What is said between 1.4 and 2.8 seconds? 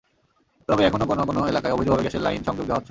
এলাকায় অবৈধভাবে গ্যাসের লাইন সংযোগ দেওয়া হচ্ছে।